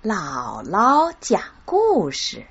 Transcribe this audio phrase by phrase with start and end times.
[0.00, 2.36] 姥姥讲故事，《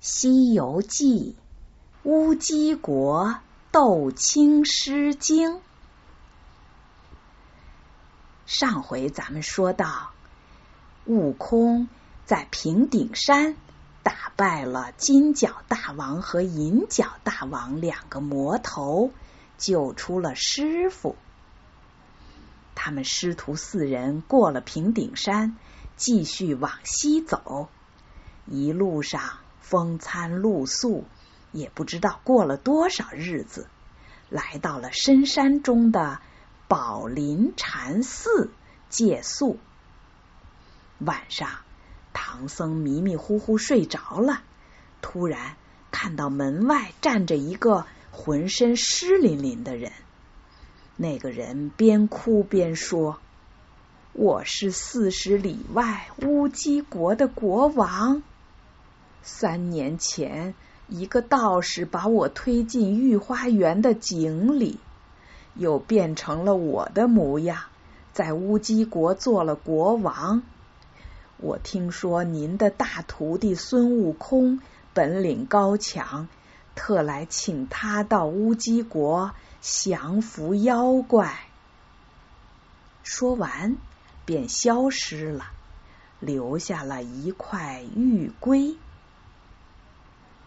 [0.00, 1.36] 西游记》
[2.08, 3.38] 乌鸡国
[3.70, 5.60] 斗青狮精。
[8.46, 10.12] 上回咱们说到，
[11.04, 11.86] 悟空
[12.24, 13.54] 在平顶山
[14.02, 19.10] 打败了金角大王和银角大王两个魔头，
[19.58, 21.14] 救出了师傅。
[22.74, 25.58] 他们师徒四人过了平顶山。
[25.96, 27.68] 继续往西走，
[28.44, 31.04] 一路上风餐露宿，
[31.52, 33.66] 也不知道过了多少日子，
[34.28, 36.20] 来到了深山中的
[36.68, 38.50] 宝林禅寺
[38.90, 39.58] 借宿。
[40.98, 41.48] 晚上，
[42.12, 44.42] 唐僧迷迷糊糊睡着了，
[45.00, 45.56] 突然
[45.90, 49.92] 看到门外站着一个浑身湿淋淋的人，
[50.96, 53.18] 那个人边哭边说。
[54.18, 58.22] 我是四十里外乌鸡国的国王。
[59.22, 60.54] 三年前，
[60.88, 64.80] 一个道士把我推进御花园的井里，
[65.54, 67.64] 又变成了我的模样，
[68.14, 70.42] 在乌鸡国做了国王。
[71.36, 74.62] 我听说您的大徒弟孙悟空
[74.94, 76.26] 本领高强，
[76.74, 81.38] 特来请他到乌鸡国降服妖怪。
[83.02, 83.76] 说完。
[84.26, 85.46] 便消失了，
[86.20, 88.76] 留下了一块玉龟。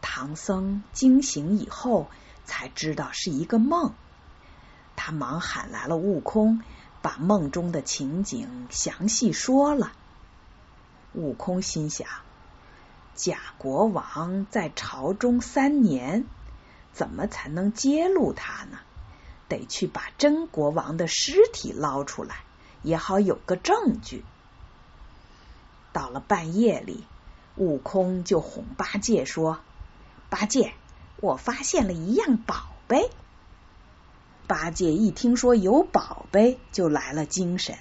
[0.02, 2.10] 唐僧惊醒以后，
[2.46, 3.94] 才知道是一个梦。
[4.96, 6.62] 他忙喊来了悟空，
[7.02, 9.94] 把梦中的情景详细说了。
[11.14, 12.08] 悟空心想：
[13.16, 16.26] 假国王在朝中三年，
[16.92, 18.78] 怎么才能揭露他呢？
[19.48, 22.44] 得去把真国王的尸体捞出来。
[22.82, 24.24] 也好有个证据。
[25.92, 27.04] 到了半夜里，
[27.56, 29.60] 悟空就哄八戒说
[30.30, 30.74] ：“八戒，
[31.20, 33.10] 我发现了一样宝贝。”
[34.48, 37.78] 八戒一听说有宝贝，就来了精神。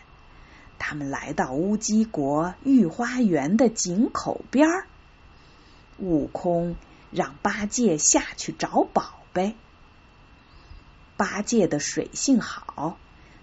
[0.78, 4.86] 他们来到乌鸡国御花园的井口边儿，
[5.98, 6.76] 悟空
[7.10, 9.56] 让八戒下去找宝贝。
[11.16, 12.96] 八戒的水性好，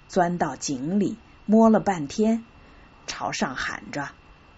[0.07, 1.17] 钻到井里。
[1.45, 2.43] 摸了半天，
[3.07, 4.09] 朝上喊着：“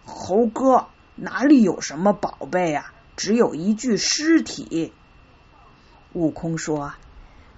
[0.05, 2.93] 猴哥，哪里有什么宝贝啊？
[3.15, 4.93] 只有一具尸体。”
[6.13, 6.93] 悟空说：“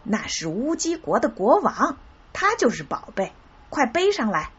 [0.04, 1.98] 那是乌鸡国的国王，
[2.34, 3.32] 他就是宝贝，
[3.70, 4.50] 快背上来。”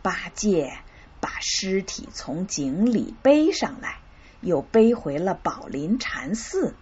[0.00, 0.78] 八戒
[1.20, 3.98] 把尸体从井里背上来，
[4.40, 6.74] 又背回了宝林禅寺。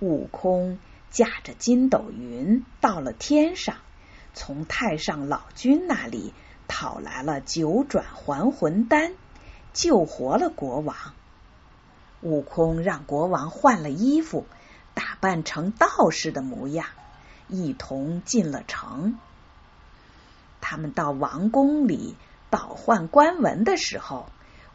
[0.00, 0.78] 悟空
[1.10, 3.76] 驾着筋斗云到了天上。
[4.34, 6.32] 从太上老君那里
[6.66, 9.12] 讨来了九转还魂丹，
[9.72, 10.96] 救活了国王。
[12.22, 14.46] 悟空让国王换了衣服，
[14.94, 16.86] 打扮成道士的模样，
[17.48, 19.18] 一同进了城。
[20.60, 22.16] 他们到王宫里
[22.48, 24.26] 倒换官文的时候，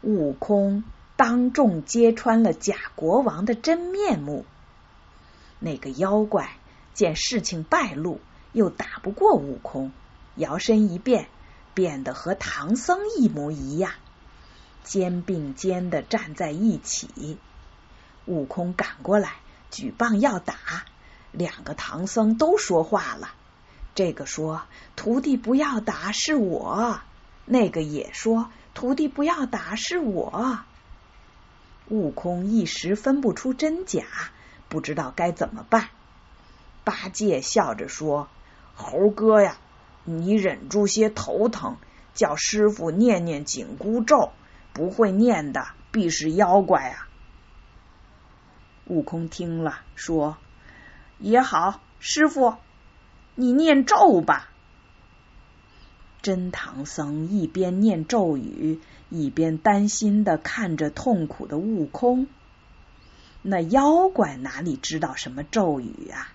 [0.02, 0.84] 悟空
[1.16, 4.44] 当众揭穿了假国王的真面目。
[5.58, 6.50] 那个妖怪
[6.94, 8.20] 见事情败露。
[8.52, 9.92] 又打不过悟空，
[10.34, 11.28] 摇身一变，
[11.74, 13.92] 变得和唐僧一模一样，
[14.84, 17.38] 肩并肩的站在一起。
[18.24, 19.34] 悟空赶过来，
[19.70, 20.54] 举棒要打，
[21.30, 23.30] 两个唐僧都说话了。
[23.94, 24.62] 这个说
[24.96, 27.00] ：“徒弟不要打，是我。”
[27.46, 30.60] 那个也说：“徒弟不要打，是我。”
[31.88, 34.04] 悟空一时分不出真假，
[34.68, 35.88] 不知道该怎么办。
[36.84, 38.28] 八戒笑着说。
[38.80, 39.56] 猴哥呀，
[40.04, 41.78] 你忍住些头疼，
[42.14, 44.30] 叫师傅念念紧箍咒，
[44.72, 47.08] 不会念的必是妖怪啊！
[48.86, 50.36] 悟空听了说
[51.18, 52.54] ：“也好，师傅，
[53.34, 54.48] 你念咒吧。”
[56.22, 58.80] 真唐僧一边念咒语，
[59.10, 62.28] 一边担心的看着痛苦的悟空。
[63.42, 66.32] 那妖怪哪里知道什么咒语啊？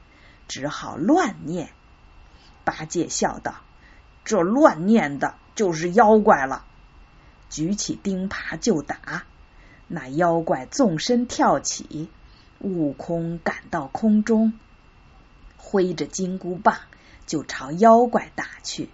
[0.50, 1.69] 只好乱念。
[2.63, 3.56] 八戒笑道
[4.25, 6.65] ：“这乱念的就是妖怪了。”
[7.50, 9.25] 举起钉耙就打，
[9.88, 12.10] 那妖怪纵身跳起，
[12.60, 14.54] 悟空赶到空中，
[15.57, 16.80] 挥着金箍棒
[17.27, 18.89] 就朝妖怪打去。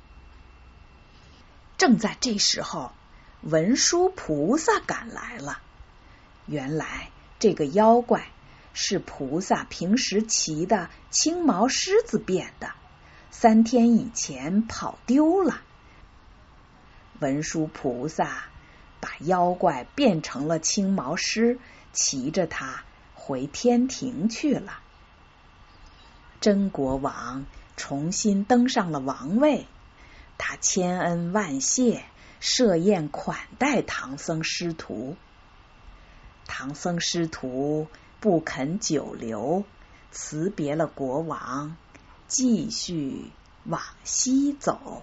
[1.78, 2.92] 正在这时候，
[3.42, 5.62] 文殊菩萨赶来了。
[6.46, 8.28] 原来这个妖怪
[8.74, 12.72] 是菩萨平时骑的青毛狮子变的。
[13.32, 15.62] 三天以前跑丢了，
[17.20, 18.46] 文殊菩萨
[19.00, 21.58] 把妖怪变成了青毛狮，
[21.94, 22.84] 骑着它
[23.14, 24.80] 回天庭去了。
[26.42, 27.46] 真国王
[27.78, 29.68] 重新登上了王位，
[30.38, 32.04] 他千恩万谢，
[32.40, 35.16] 设宴款待唐僧师徒。
[36.48, 37.88] 唐僧师徒
[38.20, 39.64] 不肯久留，
[40.12, 41.78] 辞别了国王，
[42.30, 43.32] 继续
[43.66, 45.02] 往西走。